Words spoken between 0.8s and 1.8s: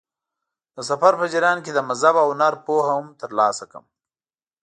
سفر په جریان کې د